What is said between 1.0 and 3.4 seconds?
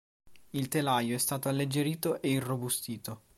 è stato alleggerito e irrobustito.